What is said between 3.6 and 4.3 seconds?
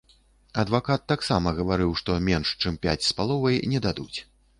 не дадуць.